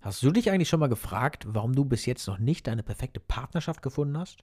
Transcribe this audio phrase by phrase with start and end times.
[0.00, 3.20] Hast du dich eigentlich schon mal gefragt, warum du bis jetzt noch nicht deine perfekte
[3.20, 4.42] Partnerschaft gefunden hast?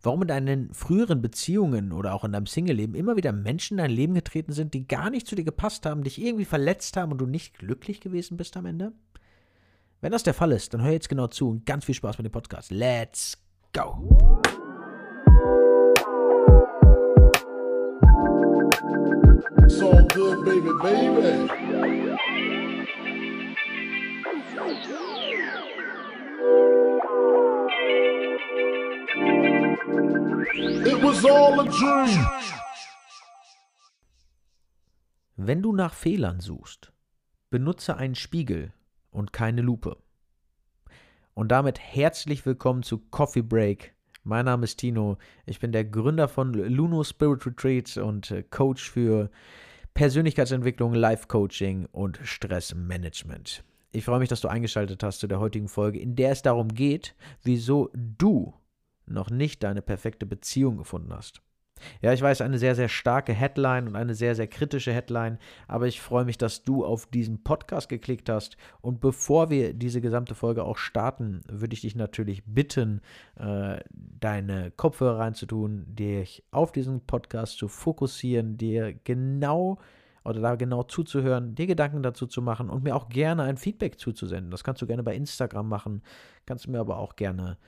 [0.00, 3.90] Warum in deinen früheren Beziehungen oder auch in deinem Single-Leben immer wieder Menschen in dein
[3.90, 7.18] Leben getreten sind, die gar nicht zu dir gepasst haben, dich irgendwie verletzt haben und
[7.18, 8.92] du nicht glücklich gewesen bist am Ende?
[10.00, 12.24] Wenn das der Fall ist, dann hör jetzt genau zu und ganz viel Spaß mit
[12.24, 12.70] dem Podcast.
[12.70, 13.36] Let's
[13.74, 14.40] go!
[19.68, 22.24] So good, baby, baby.
[24.66, 24.72] It
[31.02, 32.26] was all a dream.
[35.36, 36.92] Wenn du nach Fehlern suchst,
[37.50, 38.72] benutze einen Spiegel
[39.10, 39.98] und keine Lupe.
[41.34, 43.94] Und damit herzlich willkommen zu Coffee Break.
[44.22, 45.18] Mein Name ist Tino.
[45.44, 49.30] Ich bin der Gründer von Luno Spirit Retreats und äh, Coach für
[49.92, 53.62] Persönlichkeitsentwicklung, Life Coaching und Stressmanagement.
[53.94, 56.68] Ich freue mich, dass du eingeschaltet hast zu der heutigen Folge, in der es darum
[56.68, 58.52] geht, wieso du
[59.06, 61.42] noch nicht deine perfekte Beziehung gefunden hast.
[62.02, 65.86] Ja, ich weiß, eine sehr, sehr starke Headline und eine sehr, sehr kritische Headline, aber
[65.86, 68.56] ich freue mich, dass du auf diesen Podcast geklickt hast.
[68.80, 73.00] Und bevor wir diese gesamte Folge auch starten, würde ich dich natürlich bitten,
[73.36, 79.78] äh, deine Kopfhörer reinzutun, dich auf diesen Podcast zu fokussieren, dir genau
[80.24, 83.98] oder da genau zuzuhören, dir Gedanken dazu zu machen und mir auch gerne ein Feedback
[83.98, 84.50] zuzusenden.
[84.50, 86.02] Das kannst du gerne bei Instagram machen,
[86.46, 87.58] kannst du mir aber auch gerne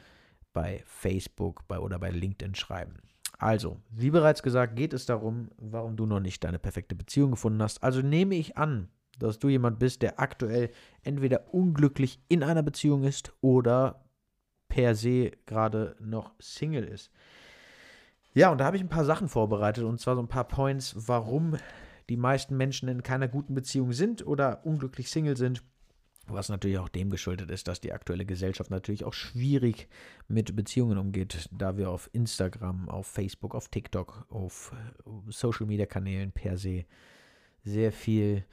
[0.53, 2.97] bei Facebook bei, oder bei LinkedIn schreiben.
[3.39, 7.63] Also, wie bereits gesagt, geht es darum, warum du noch nicht deine perfekte Beziehung gefunden
[7.63, 7.83] hast.
[7.83, 10.71] Also nehme ich an, dass du jemand bist, der aktuell
[11.03, 14.07] entweder unglücklich in einer Beziehung ist oder
[14.69, 17.11] per se gerade noch Single ist.
[18.33, 20.95] Ja, und da habe ich ein paar Sachen vorbereitet und zwar so ein paar Points,
[21.09, 21.57] warum
[22.09, 25.63] die meisten Menschen in keiner guten Beziehung sind oder unglücklich Single sind.
[26.29, 29.89] Was natürlich auch dem geschuldet ist, dass die aktuelle Gesellschaft natürlich auch schwierig
[30.27, 34.75] mit Beziehungen umgeht, da wir auf Instagram, auf Facebook, auf TikTok, auf
[35.29, 36.85] Social Media Kanälen per se
[37.63, 38.45] sehr viel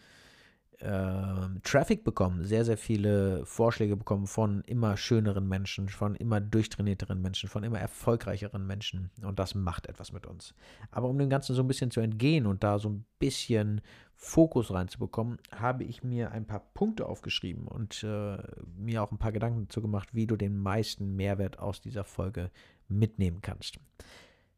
[0.83, 7.21] äh, Traffic bekommen, sehr, sehr viele Vorschläge bekommen von immer schöneren Menschen, von immer durchtrainierteren
[7.21, 9.09] Menschen, von immer erfolgreicheren Menschen.
[9.21, 10.53] Und das macht etwas mit uns.
[10.91, 13.81] Aber um dem Ganzen so ein bisschen zu entgehen und da so ein bisschen
[14.15, 18.37] Fokus reinzubekommen, habe ich mir ein paar Punkte aufgeschrieben und äh,
[18.77, 22.51] mir auch ein paar Gedanken dazu gemacht, wie du den meisten Mehrwert aus dieser Folge
[22.87, 23.79] mitnehmen kannst.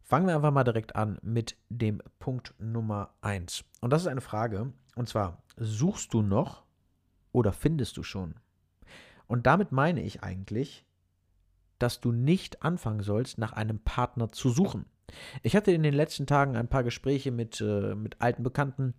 [0.08, 3.66] Fangen wir einfach mal direkt an mit dem Punkt Nummer 1.
[3.82, 6.64] Und das ist eine Frage, und zwar, suchst du noch
[7.32, 8.36] oder findest du schon?
[9.26, 10.86] Und damit meine ich eigentlich,
[11.80, 14.86] dass du nicht anfangen sollst, nach einem Partner zu suchen.
[15.42, 18.94] Ich hatte in den letzten Tagen ein paar Gespräche mit, äh, mit alten Bekannten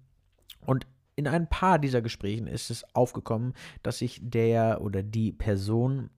[0.61, 6.11] und in ein paar dieser Gesprächen ist es aufgekommen, dass sich der oder die Person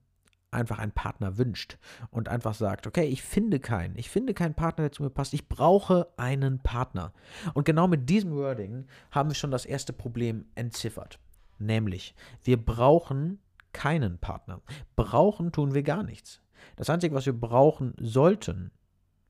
[0.51, 1.77] einfach einen Partner wünscht
[2.09, 5.33] und einfach sagt, okay, ich finde keinen, ich finde keinen Partner, der zu mir passt,
[5.33, 7.13] ich brauche einen Partner.
[7.53, 11.19] Und genau mit diesem Wording haben wir schon das erste Problem entziffert.
[11.59, 13.39] Nämlich, wir brauchen
[13.73, 14.61] keinen Partner.
[14.95, 16.41] Brauchen tun wir gar nichts.
[16.75, 18.71] Das Einzige, was wir brauchen sollten,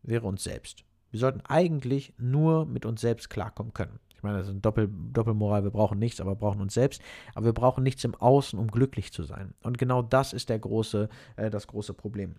[0.03, 0.85] wäre uns selbst.
[1.11, 3.99] Wir sollten eigentlich nur mit uns selbst klarkommen können.
[4.19, 7.01] Ich meine, das ist eine Doppel Doppelmoral, wir brauchen nichts, aber brauchen uns selbst.
[7.35, 9.53] Aber wir brauchen nichts im Außen, um glücklich zu sein.
[9.63, 11.07] Und genau das ist der große,
[11.37, 12.35] äh, das große Problem.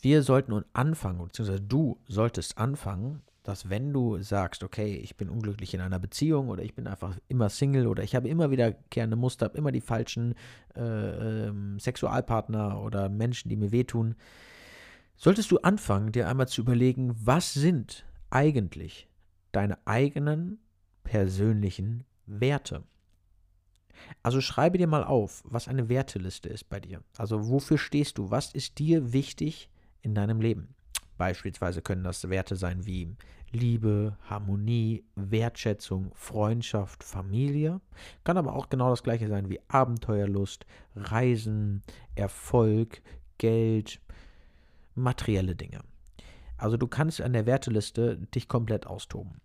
[0.00, 5.28] Wir sollten nun anfangen, beziehungsweise du solltest anfangen, dass wenn du sagst, okay, ich bin
[5.28, 8.72] unglücklich in einer Beziehung oder ich bin einfach immer Single oder ich habe immer wieder
[8.90, 10.34] gerne Muster, immer die falschen
[10.74, 14.16] äh, ähm, Sexualpartner oder Menschen, die mir wehtun,
[15.14, 19.08] solltest du anfangen, dir einmal zu überlegen, was sind eigentlich
[19.54, 20.58] deine eigenen
[21.04, 22.84] persönlichen Werte.
[24.22, 27.02] Also schreibe dir mal auf, was eine Werteliste ist bei dir.
[27.16, 28.30] Also wofür stehst du?
[28.30, 29.70] Was ist dir wichtig
[30.02, 30.74] in deinem Leben?
[31.16, 33.14] Beispielsweise können das Werte sein wie
[33.52, 37.80] Liebe, Harmonie, Wertschätzung, Freundschaft, Familie.
[38.24, 40.66] Kann aber auch genau das gleiche sein wie Abenteuerlust,
[40.96, 41.82] Reisen,
[42.16, 43.00] Erfolg,
[43.38, 44.00] Geld,
[44.96, 45.80] materielle Dinge.
[46.56, 49.40] Also du kannst an der Werteliste dich komplett austoben.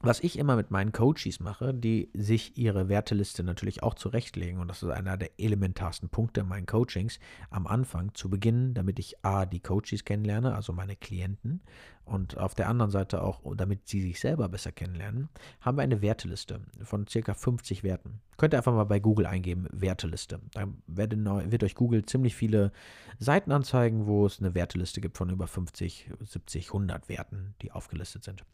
[0.00, 4.68] Was ich immer mit meinen Coaches mache, die sich ihre Werteliste natürlich auch zurechtlegen, und
[4.68, 7.18] das ist einer der elementarsten Punkte in meinen Coachings,
[7.50, 11.62] am Anfang zu beginnen, damit ich A, die Coaches kennenlerne, also meine Klienten,
[12.04, 15.28] und auf der anderen Seite auch, damit sie sich selber besser kennenlernen,
[15.60, 18.20] haben wir eine Werteliste von circa 50 Werten.
[18.36, 20.40] Könnt ihr einfach mal bei Google eingeben, Werteliste.
[20.52, 22.72] Da wird, wird euch Google ziemlich viele
[23.18, 28.24] Seiten anzeigen, wo es eine Werteliste gibt von über 50, 70, 100 Werten, die aufgelistet
[28.24, 28.44] sind.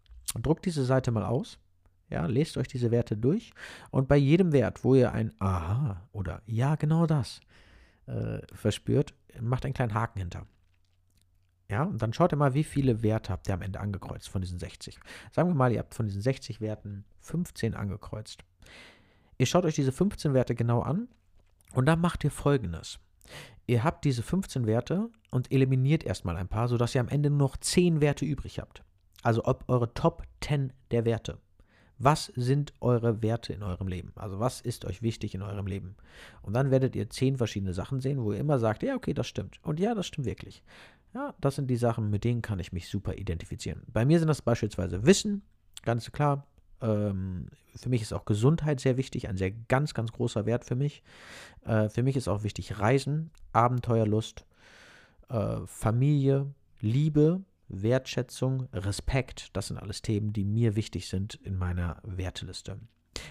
[0.42, 1.58] Druck diese Seite mal aus,
[2.10, 3.52] Ja, lest euch diese Werte durch
[3.90, 7.40] und bei jedem Wert, wo ihr ein Aha oder Ja, genau das
[8.06, 10.46] äh, verspürt, macht einen kleinen Haken hinter.
[11.70, 14.42] Ja, und dann schaut ihr mal, wie viele Werte habt ihr am Ende angekreuzt von
[14.42, 14.98] diesen 60.
[15.32, 18.44] Sagen wir mal, ihr habt von diesen 60 Werten 15 angekreuzt.
[19.38, 21.08] Ihr schaut euch diese 15 Werte genau an
[21.72, 22.98] und dann macht ihr folgendes.
[23.66, 27.38] Ihr habt diese 15 Werte und eliminiert erstmal ein paar, sodass ihr am Ende nur
[27.38, 28.84] noch 10 Werte übrig habt.
[29.24, 31.38] Also ob eure Top 10 der Werte.
[31.98, 34.12] Was sind eure Werte in eurem Leben?
[34.16, 35.96] Also was ist euch wichtig in eurem Leben?
[36.42, 39.26] Und dann werdet ihr 10 verschiedene Sachen sehen, wo ihr immer sagt, ja, okay, das
[39.26, 39.58] stimmt.
[39.62, 40.62] Und ja, das stimmt wirklich.
[41.14, 43.82] Ja, das sind die Sachen, mit denen kann ich mich super identifizieren.
[43.86, 45.42] Bei mir sind das beispielsweise Wissen,
[45.82, 46.46] ganz klar.
[46.82, 47.46] Ähm,
[47.76, 51.02] für mich ist auch Gesundheit sehr wichtig, ein sehr ganz, ganz großer Wert für mich.
[51.64, 54.44] Äh, für mich ist auch wichtig Reisen, Abenteuerlust,
[55.30, 57.40] äh, Familie, Liebe,
[57.82, 59.50] Wertschätzung, Respekt.
[59.54, 62.78] Das sind alles Themen, die mir wichtig sind in meiner Werteliste.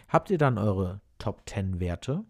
[0.07, 2.25] Habt ihr dann eure Top 10 Werte?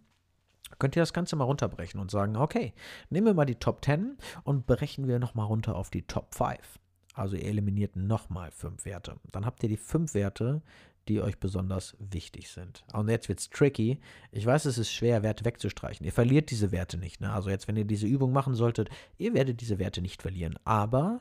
[0.80, 2.74] könnt ihr das Ganze mal runterbrechen und sagen, okay,
[3.10, 6.80] nehmen wir mal die Top 10 und brechen wir nochmal runter auf die Top 5.
[7.14, 9.18] Also ihr eliminiert nochmal fünf Werte.
[9.32, 10.62] Dann habt ihr die fünf Werte,
[11.08, 12.84] die euch besonders wichtig sind.
[12.94, 14.00] Und jetzt wird es tricky.
[14.32, 16.06] Ich weiß, es ist schwer, Werte wegzustreichen.
[16.06, 17.22] Ihr verliert diese Werte nicht.
[17.22, 17.32] Ne?
[17.32, 20.58] Also jetzt, wenn ihr diese Übung machen solltet, ihr werdet diese Werte nicht verlieren.
[20.64, 21.20] Aber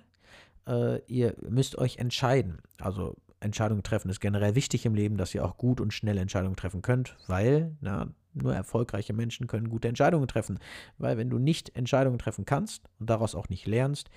[0.66, 2.58] äh, ihr müsst euch entscheiden.
[2.78, 6.56] Also Entscheidungen treffen ist generell wichtig im Leben, dass ihr auch gut und schnell Entscheidungen
[6.56, 10.58] treffen könnt, weil na, nur erfolgreiche Menschen können gute Entscheidungen treffen.
[10.98, 14.10] Weil wenn du nicht Entscheidungen treffen kannst und daraus auch nicht lernst,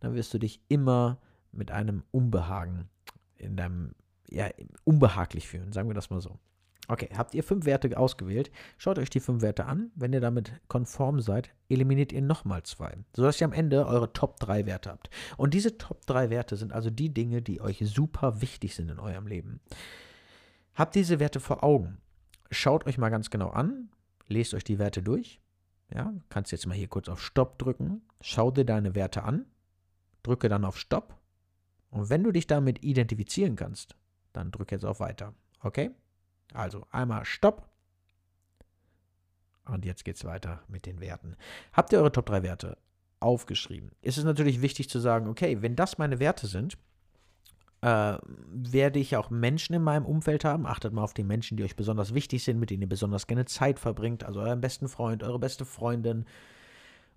[0.00, 1.18] dann wirst du dich immer
[1.52, 2.88] mit einem Unbehagen
[3.36, 3.94] in deinem,
[4.28, 4.48] ja,
[4.84, 6.38] unbehaglich fühlen, sagen wir das mal so.
[6.88, 8.50] Okay, habt ihr fünf Werte ausgewählt?
[8.76, 9.92] Schaut euch die fünf Werte an.
[9.94, 14.40] Wenn ihr damit konform seid, eliminiert ihr nochmal zwei, sodass ihr am Ende eure Top
[14.40, 15.08] 3 Werte habt.
[15.36, 18.98] Und diese Top 3 Werte sind also die Dinge, die euch super wichtig sind in
[18.98, 19.60] eurem Leben.
[20.74, 21.98] Habt diese Werte vor Augen
[22.50, 23.90] schaut euch mal ganz genau an,
[24.28, 25.40] lest euch die Werte durch.
[25.92, 29.46] Ja, kannst jetzt mal hier kurz auf Stopp drücken, schau dir deine Werte an,
[30.22, 31.18] drücke dann auf Stopp
[31.90, 33.96] und wenn du dich damit identifizieren kannst,
[34.32, 35.34] dann drücke jetzt auf Weiter.
[35.62, 35.90] Okay?
[36.54, 37.68] Also einmal Stopp
[39.66, 41.36] und jetzt geht's weiter mit den Werten.
[41.72, 42.76] Habt ihr eure Top 3 Werte
[43.20, 43.92] aufgeschrieben?
[44.02, 46.76] Ist es natürlich wichtig zu sagen, okay, wenn das meine Werte sind,
[47.82, 48.18] äh,
[48.52, 50.66] werde ich auch Menschen in meinem Umfeld haben.
[50.66, 53.46] Achtet mal auf die Menschen, die euch besonders wichtig sind, mit denen ihr besonders gerne
[53.46, 54.24] Zeit verbringt.
[54.24, 56.26] Also euren besten Freund, eure beste Freundin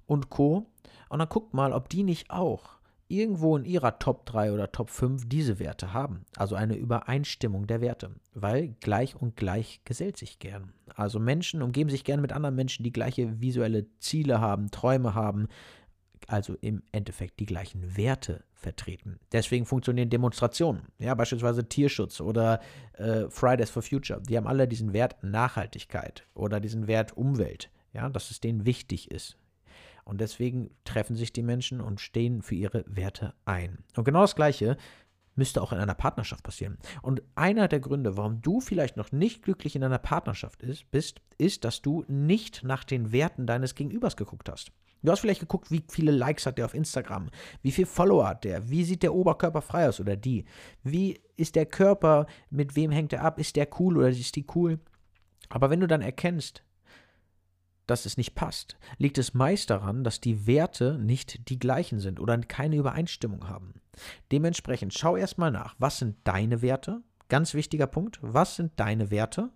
[0.06, 0.68] und Co.
[1.10, 2.78] Und dann guckt mal, ob die nicht auch
[3.14, 6.26] irgendwo in ihrer Top 3 oder Top 5 diese Werte haben.
[6.36, 8.12] Also eine Übereinstimmung der Werte.
[8.34, 10.74] Weil gleich und gleich gesellt sich gern.
[10.96, 15.48] Also Menschen umgeben sich gern mit anderen Menschen, die gleiche visuelle Ziele haben, Träume haben,
[16.28, 19.20] also im Endeffekt die gleichen Werte vertreten.
[19.32, 22.62] Deswegen funktionieren Demonstrationen, ja, beispielsweise Tierschutz oder
[22.94, 24.22] äh, Fridays for Future.
[24.22, 29.12] Die haben alle diesen Wert Nachhaltigkeit oder diesen Wert Umwelt, ja, dass es denen wichtig
[29.12, 29.38] ist.
[30.06, 33.80] Und deswegen treffen sich die Menschen und stehen für ihre Werte ein.
[33.96, 34.78] Und genau das Gleiche
[35.36, 36.78] müsste auch in einer Partnerschaft passieren.
[37.02, 41.22] Und einer der Gründe, warum du vielleicht noch nicht glücklich in einer Partnerschaft ist, bist,
[41.38, 44.72] ist, dass du nicht nach den Werten deines Gegenübers geguckt hast.
[45.02, 47.30] Du hast vielleicht geguckt, wie viele Likes hat der auf Instagram,
[47.62, 50.46] wie viele Follower hat der, wie sieht der Oberkörper frei aus oder die,
[50.82, 54.46] wie ist der Körper, mit wem hängt er ab, ist der cool oder ist die
[54.56, 54.80] cool.
[55.50, 56.64] Aber wenn du dann erkennst,
[57.88, 62.20] dass es nicht passt, liegt es meist daran, dass die Werte nicht die gleichen sind
[62.20, 63.76] oder keine Übereinstimmung haben.
[64.32, 67.02] Dementsprechend schau erstmal nach, was sind deine Werte?
[67.30, 69.50] Ganz wichtiger Punkt, was sind deine Werte?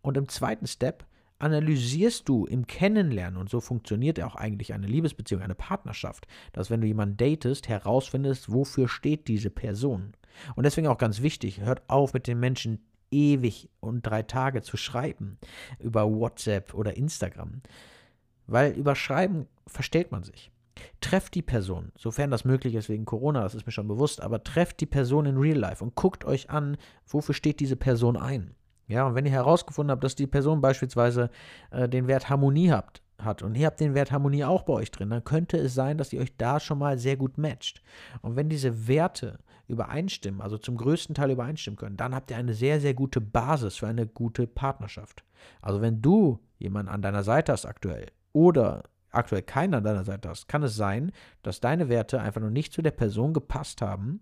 [0.00, 1.06] Und im zweiten Step,
[1.38, 6.80] analysierst du im Kennenlernen, und so funktioniert auch eigentlich eine Liebesbeziehung, eine Partnerschaft, dass wenn
[6.80, 10.14] du jemanden datest, herausfindest, wofür steht diese Person.
[10.56, 14.76] Und deswegen auch ganz wichtig, hört auf mit den Menschen ewig und drei Tage zu
[14.76, 15.38] schreiben
[15.78, 17.62] über WhatsApp oder Instagram.
[18.46, 20.50] Weil über Schreiben verstellt man sich.
[21.00, 24.44] Trefft die Person, sofern das möglich ist wegen Corona, das ist mir schon bewusst, aber
[24.44, 28.54] trefft die Person in Real Life und guckt euch an, wofür steht diese Person ein.
[28.86, 31.30] Ja, und wenn ihr herausgefunden habt, dass die Person beispielsweise
[31.70, 34.90] äh, den Wert Harmonie habt, hat und ihr habt den Wert Harmonie auch bei euch
[34.90, 37.82] drin, dann könnte es sein, dass ihr euch da schon mal sehr gut matcht.
[38.22, 42.54] Und wenn diese Werte übereinstimmen, also zum größten Teil übereinstimmen können, dann habt ihr eine
[42.54, 45.24] sehr, sehr gute Basis für eine gute Partnerschaft.
[45.60, 50.28] Also wenn du jemanden an deiner Seite hast aktuell oder aktuell keinen an deiner Seite
[50.28, 54.20] hast, kann es sein, dass deine Werte einfach noch nicht zu der Person gepasst haben,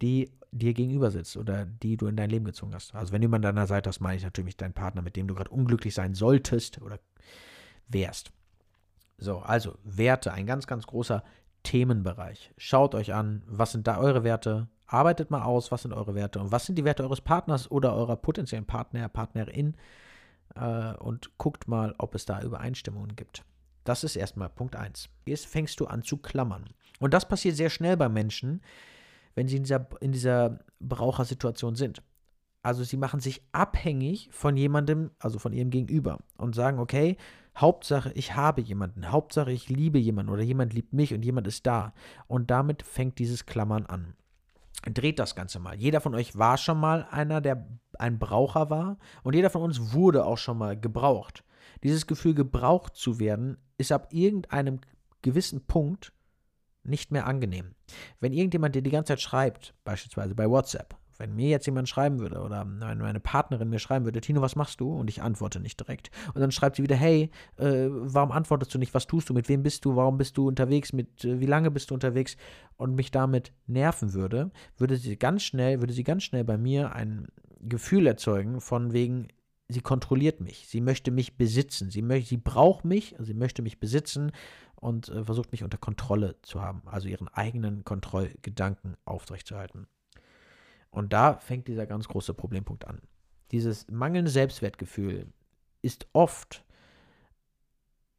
[0.00, 2.94] die dir gegenüber sitzt oder die du in dein Leben gezogen hast.
[2.94, 5.28] Also wenn du jemanden an deiner Seite hast, meine ich natürlich deinen Partner, mit dem
[5.28, 6.98] du gerade unglücklich sein solltest oder
[7.88, 8.32] wärst.
[9.18, 11.22] So, also Werte, ein ganz, ganz großer
[11.62, 12.52] Themenbereich.
[12.56, 16.38] Schaut euch an, was sind da eure Werte, Arbeitet mal aus, was sind eure Werte
[16.38, 19.74] und was sind die Werte eures Partners oder eurer potenziellen Partner, Partnerin
[20.54, 23.42] äh, und guckt mal, ob es da Übereinstimmungen gibt.
[23.84, 25.08] Das ist erstmal Punkt 1.
[25.24, 26.66] Jetzt fängst du an zu klammern.
[27.00, 28.60] Und das passiert sehr schnell bei Menschen,
[29.34, 32.02] wenn sie in dieser, in dieser Brauchersituation sind.
[32.62, 37.16] Also sie machen sich abhängig von jemandem, also von ihrem Gegenüber und sagen, okay,
[37.56, 41.66] Hauptsache ich habe jemanden, Hauptsache ich liebe jemanden oder jemand liebt mich und jemand ist
[41.66, 41.92] da.
[42.26, 44.14] Und damit fängt dieses Klammern an.
[44.84, 45.76] Dreht das Ganze mal.
[45.76, 47.68] Jeder von euch war schon mal einer, der
[47.98, 51.44] ein Braucher war und jeder von uns wurde auch schon mal gebraucht.
[51.84, 54.80] Dieses Gefühl, gebraucht zu werden, ist ab irgendeinem
[55.20, 56.12] gewissen Punkt
[56.84, 57.74] nicht mehr angenehm.
[58.20, 62.20] Wenn irgendjemand dir die ganze Zeit schreibt, beispielsweise bei WhatsApp, wenn mir jetzt jemand schreiben
[62.20, 64.92] würde oder meine Partnerin mir schreiben würde, Tino, was machst du?
[64.92, 66.10] Und ich antworte nicht direkt.
[66.34, 68.94] Und dann schreibt sie wieder, hey, äh, warum antwortest du nicht?
[68.94, 69.34] Was tust du?
[69.34, 69.96] Mit wem bist du?
[69.96, 70.92] Warum bist du unterwegs?
[70.92, 72.36] Mit äh, wie lange bist du unterwegs?
[72.76, 76.94] Und mich damit nerven würde, würde sie ganz schnell, würde sie ganz schnell bei mir
[76.94, 77.28] ein
[77.60, 79.28] Gefühl erzeugen von wegen,
[79.68, 83.80] sie kontrolliert mich, sie möchte mich besitzen, sie, möchte, sie braucht mich, sie möchte mich
[83.80, 84.32] besitzen
[84.76, 89.86] und äh, versucht mich unter Kontrolle zu haben, also ihren eigenen Kontrollgedanken aufrechtzuerhalten.
[90.92, 93.00] Und da fängt dieser ganz große Problempunkt an.
[93.50, 95.26] Dieses mangelnde Selbstwertgefühl
[95.80, 96.64] ist oft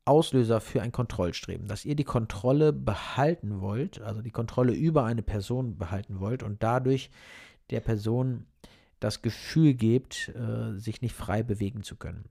[0.06, 5.22] Auslöser für ein Kontrollstreben, dass ihr die Kontrolle behalten wollt, also die Kontrolle über eine
[5.22, 7.10] Person behalten wollt und dadurch
[7.70, 8.48] der Person
[9.00, 12.25] das Gefühl gebt, äh, sich nicht frei bewegen zu können.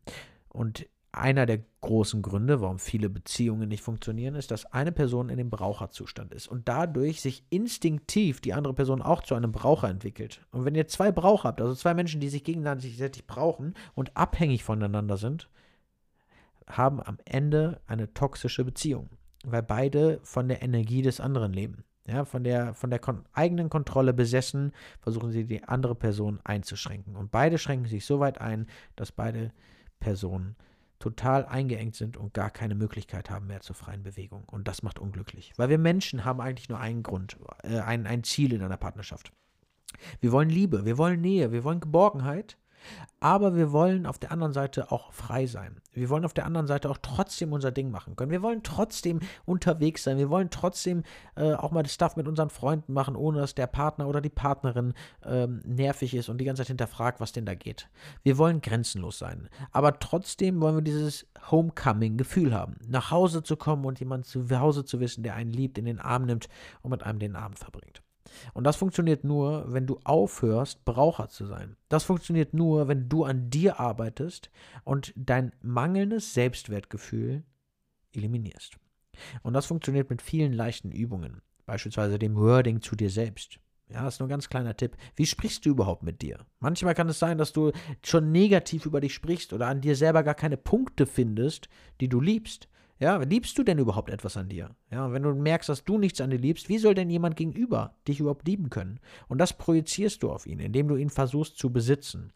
[0.49, 5.37] Und einer der großen Gründe, warum viele Beziehungen nicht funktionieren, ist, dass eine Person in
[5.37, 10.41] dem Braucherzustand ist und dadurch sich instinktiv die andere Person auch zu einem Braucher entwickelt.
[10.53, 14.65] Und wenn ihr zwei Braucher habt, also zwei Menschen, die sich gegenseitig brauchen und abhängig
[14.65, 15.51] voneinander sind,
[16.67, 19.11] haben am Ende eine toxische Beziehung,
[19.45, 21.85] weil beide von der Energie des anderen leben.
[22.07, 27.15] Ja, von der, von der kon eigenen Kontrolle besessen, versuchen sie die andere Person einzuschränken.
[27.15, 28.67] Und beide schränken sich so weit ein,
[28.97, 29.53] dass beide
[30.01, 30.57] Personen
[31.03, 34.45] total eingeengt sind und gar keine Möglichkeit haben mehr zur freien Bewegung.
[34.45, 35.53] Und das macht unglücklich.
[35.57, 39.33] Weil wir Menschen haben eigentlich nur einen Grund, äh, ein, ein Ziel in einer Partnerschaft.
[40.21, 42.57] Wir wollen Liebe, wir wollen Nähe, wir wollen Geborgenheit
[43.21, 45.81] aber wir wollen auf der anderen Seite auch frei sein.
[45.93, 48.31] Wir wollen auf der anderen Seite auch trotzdem unser Ding machen können.
[48.31, 50.19] Wir wollen trotzdem unterwegs sein.
[50.19, 51.05] Wir wollen trotzdem
[51.37, 54.29] äh, auch mal das Stuff mit unseren Freunden machen, ohne dass der Partner oder die
[54.29, 57.89] Partnerin ähm, nervig ist und die ganze Zeit hinterfragt, was denn da geht.
[58.23, 59.49] Wir wollen grenzenlos sein.
[59.71, 62.77] Aber trotzdem wollen wir dieses Homecoming-Gefühl haben.
[62.89, 66.01] Nach Hause zu kommen und jemanden zu Hause zu wissen, der einen liebt, in den
[66.01, 66.49] Arm nimmt
[66.83, 68.02] und mit einem den Abend verbringt.
[68.55, 71.77] Und das funktioniert nur, wenn du aufhörst, Braucher zu sein.
[71.89, 74.51] Das funktioniert nur, wenn du an dir arbeitest
[74.85, 77.45] und dein mangelndes Selbstwertgefühl
[78.13, 78.77] eliminierst.
[79.43, 83.59] Und das funktioniert mit vielen leichten Übungen, beispielsweise dem Wording zu dir selbst.
[83.93, 84.97] Ja, das ist nur ein ganz kleiner Tipp.
[85.17, 86.47] Wie sprichst du überhaupt mit dir?
[86.61, 90.23] Manchmal kann es sein, dass du schon negativ über dich sprichst oder an dir selber
[90.23, 91.69] gar keine Punkte findest,
[92.01, 92.69] die du liebst.
[92.99, 94.77] Ja, liebst du denn überhaupt etwas an dir?
[94.91, 97.97] Ja, wenn du merkst, dass du nichts an dir liebst, wie soll denn jemand gegenüber
[98.07, 99.01] dich überhaupt lieben können?
[99.29, 102.33] Und das projizierst du auf ihn, indem du ihn versuchst zu besitzen.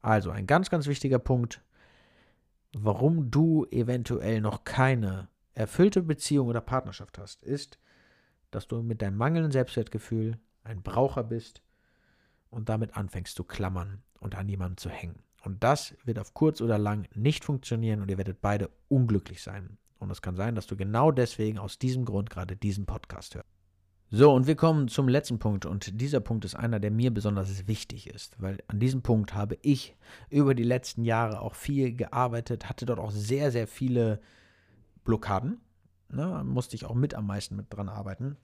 [0.00, 1.62] Also ein ganz, ganz wichtiger Punkt,
[2.72, 7.78] warum du eventuell noch keine erfüllte Beziehung oder Partnerschaft hast, ist,
[8.50, 11.62] dass du mit deinem mangelnden Selbstwertgefühl ein Braucher bist
[12.50, 15.22] und damit anfängst zu klammern und an jemanden zu hängen.
[15.40, 19.78] Und das wird auf kurz oder lang nicht funktionieren und ihr werdet beide unglücklich sein.
[19.98, 23.48] Und es kann sein, dass du genau deswegen aus diesem Grund gerade diesen Podcast hörst.
[24.12, 25.66] So, und wir kommen zum letzten Punkt.
[25.66, 29.56] Und dieser Punkt ist einer, der mir besonders wichtig ist, weil an diesem Punkt habe
[29.62, 29.94] ich
[30.30, 34.20] über die letzten Jahre auch viel gearbeitet, hatte dort auch sehr, sehr viele
[35.04, 35.60] Blockaden.
[36.08, 38.36] Ne, musste ich auch mit am meisten mit dran arbeiten.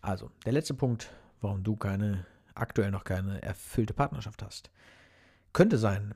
[0.00, 4.70] Also, der letzte Punkt, warum du keine, aktuell noch keine erfüllte Partnerschaft hast.
[5.52, 6.14] Könnte sein,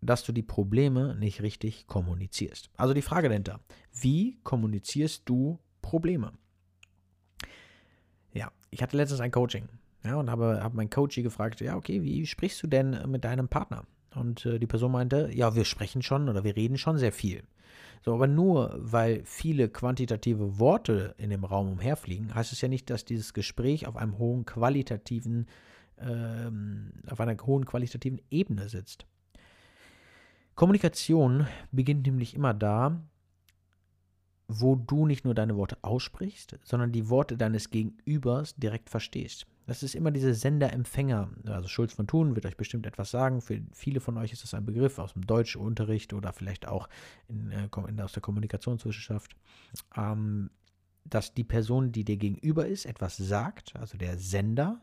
[0.00, 2.70] dass du die Probleme nicht richtig kommunizierst.
[2.76, 3.60] Also die Frage dahinter,
[3.92, 6.32] wie kommunizierst du Probleme?
[8.32, 9.68] Ja, ich hatte letztens ein Coaching
[10.04, 13.48] ja, und habe, habe meinen Coach gefragt, ja, okay, wie sprichst du denn mit deinem
[13.48, 13.84] Partner?
[14.14, 17.42] Und äh, die Person meinte, ja, wir sprechen schon oder wir reden schon sehr viel.
[18.04, 22.88] So, aber nur weil viele quantitative Worte in dem Raum umherfliegen, heißt es ja nicht,
[22.88, 25.46] dass dieses Gespräch auf einem hohen qualitativen
[25.98, 29.06] ähm, auf einer hohen qualitativen Ebene sitzt.
[30.54, 33.02] Kommunikation beginnt nämlich immer da,
[34.48, 39.46] wo du nicht nur deine Worte aussprichst, sondern die Worte deines Gegenübers direkt verstehst.
[39.66, 41.28] Das ist immer diese Sender-Empfänger.
[41.46, 43.40] Also Schulz von Thun wird euch bestimmt etwas sagen.
[43.40, 46.88] Für viele von euch ist das ein Begriff aus dem Deutschunterricht oder vielleicht auch
[47.28, 49.34] in, äh, in, aus der Kommunikationswissenschaft.
[49.96, 50.50] Ähm,
[51.04, 54.80] dass die Person, die dir gegenüber ist, etwas sagt, also der Sender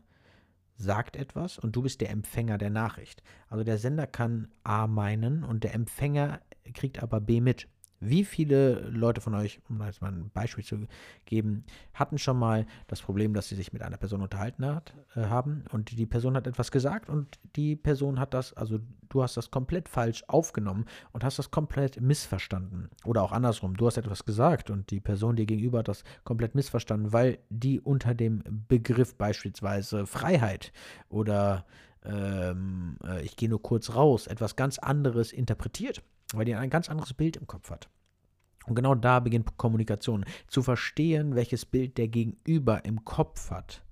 [0.76, 3.22] sagt etwas und du bist der Empfänger der Nachricht.
[3.48, 6.40] Also der Sender kann A meinen und der Empfänger
[6.72, 7.68] kriegt aber B mit.
[8.00, 10.86] Wie viele Leute von euch, um jetzt mal ein Beispiel zu
[11.24, 15.24] geben, hatten schon mal das Problem, dass sie sich mit einer Person unterhalten hat, äh,
[15.24, 19.36] haben und die Person hat etwas gesagt und die Person hat das, also du hast
[19.36, 22.90] das komplett falsch aufgenommen und hast das komplett missverstanden.
[23.04, 26.54] Oder auch andersrum, du hast etwas gesagt und die Person dir gegenüber hat das komplett
[26.54, 30.72] missverstanden, weil die unter dem Begriff beispielsweise Freiheit
[31.08, 31.64] oder
[32.04, 36.02] ähm, äh, ich gehe nur kurz raus, etwas ganz anderes interpretiert
[36.36, 37.88] weil die ein ganz anderes Bild im Kopf hat.
[38.66, 40.24] Und genau da beginnt Kommunikation.
[40.48, 43.82] Zu verstehen, welches Bild der Gegenüber im Kopf hat,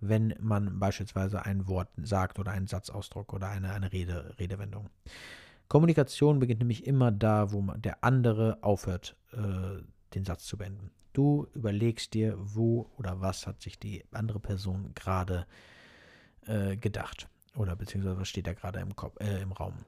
[0.00, 4.90] wenn man beispielsweise ein Wort sagt oder einen Satzausdruck oder eine, eine Rede, Redewendung.
[5.68, 9.82] Kommunikation beginnt nämlich immer da, wo der andere aufhört, äh,
[10.14, 10.90] den Satz zu beenden.
[11.12, 15.46] Du überlegst dir, wo oder was hat sich die andere Person gerade
[16.46, 17.28] äh, gedacht.
[17.56, 19.84] Oder beziehungsweise was steht da gerade im, äh, im Raum.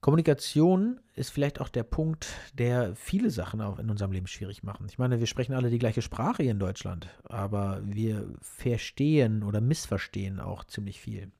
[0.00, 4.86] Kommunikation ist vielleicht auch der Punkt, der viele Sachen auch in unserem Leben schwierig machen.
[4.88, 9.60] Ich meine, wir sprechen alle die gleiche Sprache hier in Deutschland, aber wir verstehen oder
[9.60, 11.32] missverstehen auch ziemlich viel.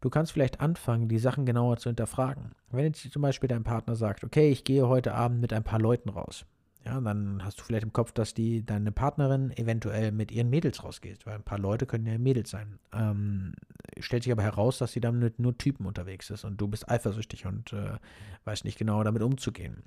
[0.00, 2.52] Du kannst vielleicht anfangen, die Sachen genauer zu hinterfragen.
[2.70, 5.80] Wenn jetzt zum Beispiel dein Partner sagt, okay, ich gehe heute Abend mit ein paar
[5.80, 6.46] Leuten raus.
[6.84, 10.84] Ja, dann hast du vielleicht im Kopf, dass die deine Partnerin eventuell mit ihren Mädels
[10.84, 12.78] rausgeht, weil ein paar Leute können ja Mädels sein.
[12.92, 13.54] Ähm,
[13.98, 16.90] stellt sich aber heraus, dass sie dann mit nur Typen unterwegs ist und du bist
[16.90, 17.96] eifersüchtig und äh,
[18.44, 19.84] weißt nicht genau damit umzugehen.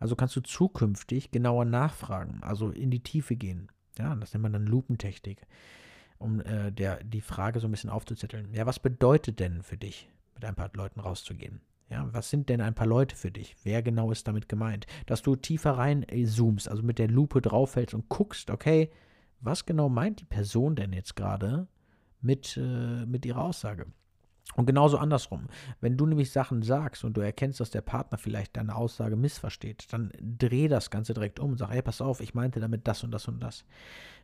[0.00, 3.70] Also kannst du zukünftig genauer nachfragen, also in die Tiefe gehen.
[3.98, 5.46] Ja, das nennt man dann Lupentechnik,
[6.18, 8.54] um äh, der, die Frage so ein bisschen aufzuzetteln.
[8.54, 11.60] Ja, was bedeutet denn für dich, mit ein paar Leuten rauszugehen?
[11.90, 13.56] Ja, was sind denn ein paar Leute für dich?
[13.64, 14.86] Wer genau ist damit gemeint?
[15.06, 18.90] Dass du tiefer rein äh, zoomst, also mit der Lupe drauffällst und guckst, okay,
[19.40, 21.66] was genau meint die Person denn jetzt gerade
[22.20, 23.86] mit, äh, mit ihrer Aussage?
[24.56, 25.48] Und genauso andersrum.
[25.80, 29.86] Wenn du nämlich Sachen sagst und du erkennst, dass der Partner vielleicht deine Aussage missversteht,
[29.92, 33.04] dann dreh das Ganze direkt um und sag, hey, pass auf, ich meinte damit das
[33.04, 33.64] und das und das.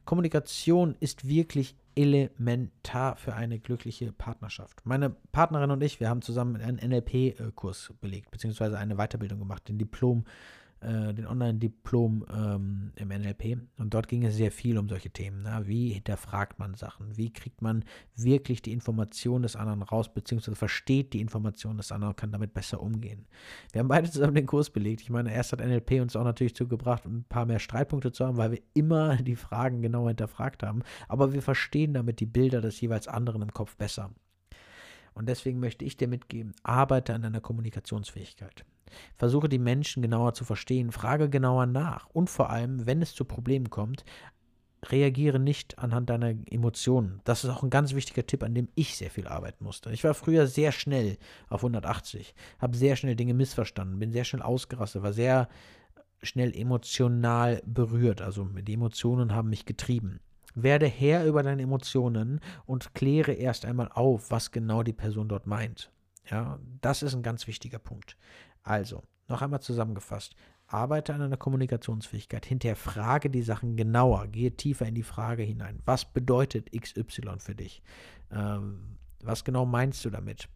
[0.05, 4.85] Kommunikation ist wirklich elementar für eine glückliche Partnerschaft.
[4.85, 9.79] Meine Partnerin und ich, wir haben zusammen einen NLP-Kurs belegt, beziehungsweise eine Weiterbildung gemacht, den
[9.79, 10.25] Diplom
[10.85, 13.59] äh, den Online-Diplom ähm, im NLP.
[13.79, 15.43] Und dort ging es sehr viel um solche Themen.
[15.43, 15.63] Ne?
[15.65, 17.17] Wie hinterfragt man Sachen?
[17.17, 22.11] Wie kriegt man wirklich die Information des anderen raus, beziehungsweise versteht die Information des anderen
[22.13, 23.27] und kann damit besser umgehen?
[23.73, 25.01] Wir haben beide zusammen den Kurs belegt.
[25.01, 28.37] Ich meine, erst hat NLP uns auch natürlich zugebracht, ein paar mehr Streitpunkte zu haben,
[28.37, 30.83] weil wir immer die Fragen genau hinterfragt haben.
[31.09, 34.11] Aber wir verstehen damit die Bilder des jeweils anderen im Kopf besser.
[35.15, 38.65] Und deswegen möchte ich dir mitgeben, arbeite an deiner Kommunikationsfähigkeit.
[39.17, 43.25] Versuche die Menschen genauer zu verstehen, frage genauer nach und vor allem, wenn es zu
[43.25, 44.05] Problemen kommt,
[44.91, 47.21] reagiere nicht anhand deiner Emotionen.
[47.25, 49.91] Das ist auch ein ganz wichtiger Tipp, an dem ich sehr viel arbeiten musste.
[49.93, 51.17] Ich war früher sehr schnell
[51.49, 55.49] auf 180, habe sehr schnell Dinge missverstanden, bin sehr schnell ausgerastet, war sehr
[56.23, 58.23] schnell emotional berührt.
[58.23, 60.21] Also die Emotionen haben mich getrieben.
[60.55, 65.47] Werde Herr über deine Emotionen und kläre erst einmal auf, was genau die Person dort
[65.47, 65.91] meint.
[66.31, 68.17] Ja, das ist ein ganz wichtiger Punkt.
[68.65, 70.35] Also, noch einmal zusammengefasst.
[70.67, 72.47] Arbeite an deiner Kommunikationsfähigkeit.
[72.47, 74.27] Hinterfrage die Sachen genauer.
[74.29, 75.79] Gehe tiefer in die Frage hinein.
[75.85, 77.83] Was bedeutet XY für dich?
[78.33, 80.49] Ähm, was genau meinst du damit?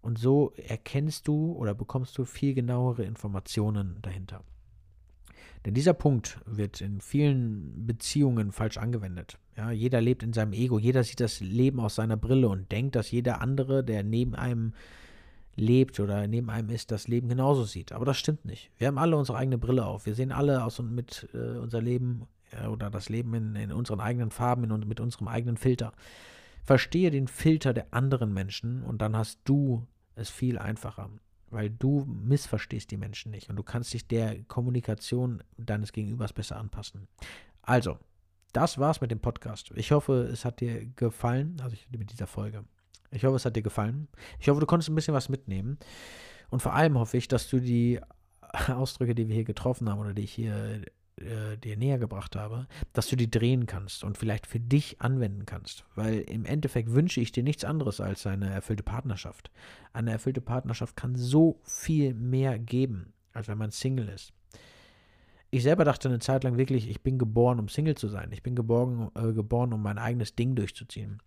[0.00, 4.44] Und so erkennst du oder bekommst du viel genauere Informationen dahinter.
[5.64, 9.38] Denn dieser Punkt wird in vielen Beziehungen falsch angewendet.
[9.56, 12.94] Ja, jeder lebt in seinem Ego, jeder sieht das Leben aus seiner Brille und denkt,
[12.94, 14.72] dass jeder andere, der neben einem
[15.58, 17.92] lebt oder neben einem ist, das Leben genauso sieht.
[17.92, 18.70] Aber das stimmt nicht.
[18.78, 20.06] Wir haben alle unsere eigene Brille auf.
[20.06, 23.72] Wir sehen alle aus und mit äh, unser Leben äh, oder das Leben in, in,
[23.72, 25.92] unseren eigenen Farben, in, mit unserem eigenen Filter.
[26.64, 31.10] Verstehe den Filter der anderen Menschen und dann hast du es viel einfacher,
[31.50, 36.56] weil du missverstehst die Menschen nicht und du kannst dich der Kommunikation deines Gegenübers besser
[36.56, 37.08] anpassen.
[37.62, 37.98] Also,
[38.52, 39.72] das war's mit dem Podcast.
[39.74, 42.64] Ich hoffe, es hat dir gefallen, also mit dieser Folge.
[43.10, 44.08] Ich hoffe, es hat dir gefallen.
[44.38, 45.78] Ich hoffe, du konntest ein bisschen was mitnehmen.
[46.50, 48.00] Und vor allem hoffe ich, dass du die
[48.68, 50.82] Ausdrücke, die wir hier getroffen haben oder die ich hier
[51.20, 55.46] äh, dir näher gebracht habe, dass du die drehen kannst und vielleicht für dich anwenden
[55.46, 55.84] kannst.
[55.94, 59.50] Weil im Endeffekt wünsche ich dir nichts anderes als eine erfüllte Partnerschaft.
[59.92, 64.32] Eine erfüllte Partnerschaft kann so viel mehr geben, als wenn man Single ist.
[65.50, 68.30] Ich selber dachte eine Zeit lang wirklich, ich bin geboren, um Single zu sein.
[68.32, 71.22] Ich bin geboren, äh, geboren um mein eigenes Ding durchzuziehen.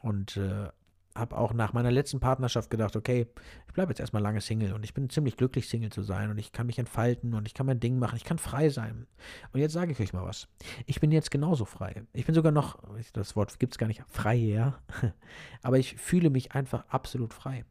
[0.00, 0.68] Und äh,
[1.14, 3.28] habe auch nach meiner letzten Partnerschaft gedacht, okay,
[3.66, 6.38] ich bleibe jetzt erstmal lange Single und ich bin ziemlich glücklich, Single zu sein und
[6.38, 9.06] ich kann mich entfalten und ich kann mein Ding machen, ich kann frei sein.
[9.52, 10.48] Und jetzt sage ich euch mal was.
[10.86, 12.02] Ich bin jetzt genauso frei.
[12.12, 12.78] Ich bin sogar noch,
[13.12, 14.80] das Wort gibt es gar nicht, frei, ja.
[15.62, 17.64] Aber ich fühle mich einfach absolut frei.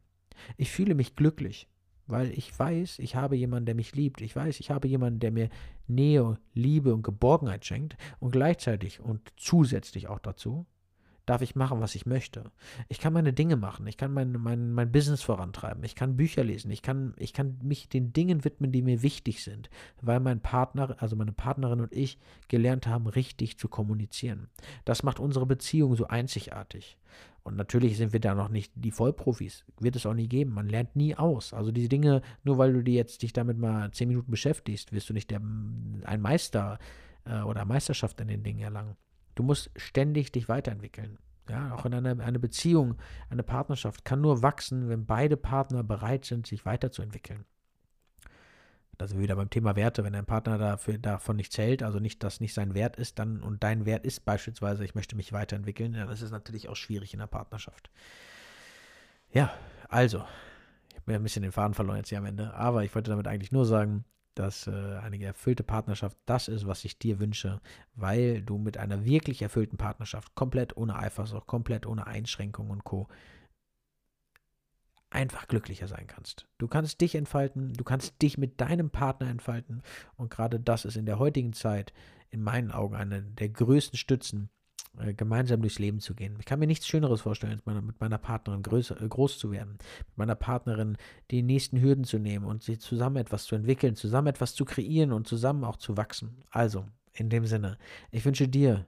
[0.55, 1.67] Ich fühle mich glücklich,
[2.07, 4.21] weil ich weiß, ich habe jemanden, der mich liebt.
[4.21, 5.49] Ich weiß, ich habe jemanden, der mir
[5.87, 10.65] Nähe, Liebe und Geborgenheit schenkt und gleichzeitig und zusätzlich auch dazu
[11.25, 12.51] darf ich machen, was ich möchte.
[12.89, 16.43] Ich kann meine Dinge machen, ich kann mein, mein, mein Business vorantreiben, ich kann Bücher
[16.43, 19.69] lesen, ich kann, ich kann mich den Dingen widmen, die mir wichtig sind,
[20.01, 24.49] weil mein Partner, also meine Partnerin und ich gelernt haben, richtig zu kommunizieren.
[24.85, 26.97] Das macht unsere Beziehung so einzigartig.
[27.43, 29.65] Und natürlich sind wir da noch nicht die Vollprofis.
[29.79, 30.53] Wird es auch nie geben.
[30.53, 31.53] Man lernt nie aus.
[31.53, 35.09] Also diese Dinge, nur weil du dir jetzt dich damit mal zehn Minuten beschäftigst, wirst
[35.09, 35.41] du nicht der,
[36.05, 36.79] ein Meister
[37.25, 38.95] äh, oder Meisterschaft in den Dingen erlangen.
[39.35, 41.17] Du musst ständig dich weiterentwickeln.
[41.49, 42.95] Ja, auch in einer eine Beziehung,
[43.29, 47.43] eine Partnerschaft kann nur wachsen, wenn beide Partner bereit sind, sich weiterzuentwickeln.
[48.97, 50.03] Da sind wir wieder beim Thema Werte.
[50.03, 53.41] Wenn dein Partner dafür, davon nichts hält, also nicht, dass nicht sein Wert ist, dann
[53.41, 57.13] und dein Wert ist beispielsweise, ich möchte mich weiterentwickeln, dann ist es natürlich auch schwierig
[57.13, 57.89] in der Partnerschaft.
[59.31, 59.51] Ja,
[59.89, 60.23] also,
[60.89, 63.09] ich habe mir ein bisschen den Faden verloren jetzt hier am Ende, aber ich wollte
[63.09, 67.61] damit eigentlich nur sagen, dass äh, eine erfüllte Partnerschaft das ist, was ich dir wünsche,
[67.95, 73.07] weil du mit einer wirklich erfüllten Partnerschaft, komplett ohne Eifersucht, komplett ohne Einschränkungen und Co.,
[75.09, 76.47] einfach glücklicher sein kannst.
[76.57, 79.83] Du kannst dich entfalten, du kannst dich mit deinem Partner entfalten
[80.15, 81.93] und gerade das ist in der heutigen Zeit
[82.31, 84.49] in meinen Augen eine der größten Stützen,
[84.99, 86.35] äh, gemeinsam durchs Leben zu gehen.
[86.39, 89.77] Ich kann mir nichts Schöneres vorstellen, als mit meiner Partnerin größer, äh, groß zu werden,
[90.07, 90.97] mit meiner Partnerin
[91.31, 95.11] die nächsten Hürden zu nehmen und sie zusammen etwas zu entwickeln, zusammen etwas zu kreieren
[95.11, 96.43] und zusammen auch zu wachsen.
[96.51, 97.77] Also, in dem Sinne,
[98.11, 98.85] ich wünsche dir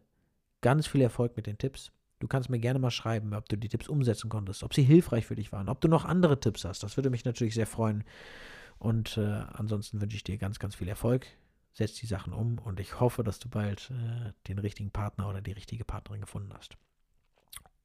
[0.62, 1.92] ganz viel Erfolg mit den Tipps.
[2.20, 5.26] Du kannst mir gerne mal schreiben, ob du die Tipps umsetzen konntest, ob sie hilfreich
[5.26, 6.84] für dich waren, ob du noch andere Tipps hast.
[6.84, 8.04] Das würde mich natürlich sehr freuen.
[8.78, 11.28] Und äh, ansonsten wünsche ich dir ganz, ganz viel Erfolg
[11.76, 15.42] setz die Sachen um und ich hoffe, dass du bald äh, den richtigen Partner oder
[15.42, 16.78] die richtige Partnerin gefunden hast.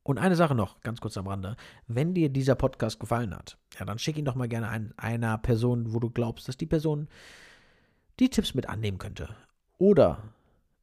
[0.03, 1.57] Und eine Sache noch, ganz kurz am Rande.
[1.87, 5.37] Wenn dir dieser Podcast gefallen hat, ja, dann schick ihn doch mal gerne ein, einer
[5.39, 7.09] Person, wo du glaubst, dass die Person
[8.19, 9.35] die Tipps mit annehmen könnte.
[9.77, 10.23] Oder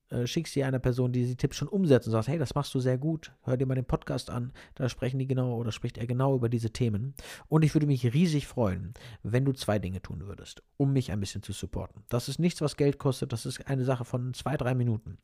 [0.10, 2.74] äh, schickst sie einer Person, die die Tipps schon umsetzt und sagst, hey, das machst
[2.74, 5.98] du sehr gut, hör dir mal den Podcast an, da sprechen die genau oder spricht
[5.98, 7.14] er genau über diese Themen.
[7.50, 8.94] Und ich würde mich riesig freuen,
[9.24, 12.04] wenn du zwei Dinge tun würdest, um mich ein bisschen zu supporten.
[12.10, 15.18] Das ist nichts, was Geld kostet, das ist eine Sache von zwei, drei Minuten.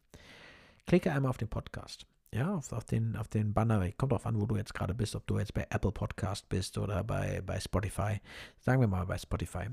[0.86, 2.06] Klicke einmal auf den Podcast.
[2.34, 3.90] Ja, auf, auf, den, auf den Banner.
[3.92, 6.80] Kommt drauf an, wo du jetzt gerade bist, ob du jetzt bei Apple Podcast bist
[6.80, 8.20] oder bei, bei Spotify.
[8.60, 9.68] Sagen wir mal bei Spotify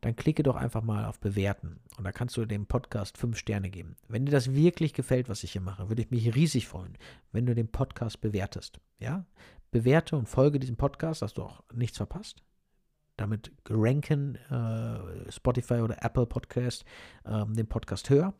[0.00, 3.70] dann klicke doch einfach mal auf Bewerten und da kannst du dem Podcast fünf Sterne
[3.70, 3.96] geben.
[4.08, 6.96] Wenn dir das wirklich gefällt, was ich hier mache, würde ich mich riesig freuen,
[7.32, 8.80] wenn du den Podcast bewertest.
[8.98, 9.24] Ja,
[9.70, 12.42] bewerte und folge diesem Podcast, dass du auch nichts verpasst.
[13.16, 16.84] Damit ranken äh, Spotify oder Apple Podcast
[17.24, 18.32] äh, den Podcast höher.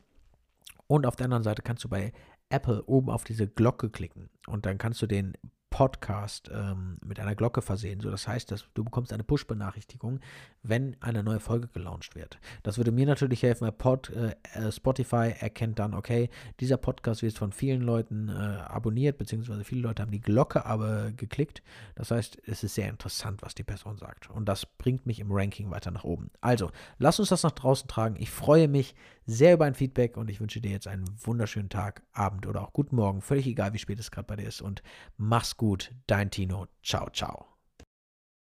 [0.87, 2.13] Und auf der anderen Seite kannst du bei
[2.49, 5.33] Apple oben auf diese Glocke klicken und dann kannst du den
[5.79, 8.01] Podcast ähm, mit einer Glocke versehen.
[8.01, 10.19] So, das heißt, dass du bekommst eine Push-Benachrichtigung,
[10.61, 12.37] wenn eine neue Folge gelauncht wird.
[12.63, 17.21] Das würde mir natürlich helfen, weil Pod, äh, äh, Spotify erkennt dann, okay, dieser Podcast
[17.21, 21.63] wird von vielen Leuten äh, abonniert, beziehungsweise viele Leute haben die Glocke aber geklickt.
[21.95, 24.29] Das heißt, es ist sehr interessant, was die Person sagt.
[24.29, 26.29] Und das bringt mich im Ranking weiter nach oben.
[26.41, 28.17] Also, lass uns das nach draußen tragen.
[28.19, 28.95] Ich freue mich
[29.29, 32.73] sehr über ein Feedback und ich wünsche dir jetzt einen wunderschönen Tag, Abend oder auch
[32.73, 33.21] guten Morgen.
[33.21, 34.61] Völlig egal, wie spät es gerade bei dir ist.
[34.61, 34.81] Und
[35.17, 36.67] mach's gut, dein Tino.
[36.81, 37.58] Ciao, ciao.